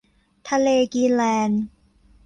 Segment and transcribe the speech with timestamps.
[0.49, 1.63] ทะเลกรีนแลนด์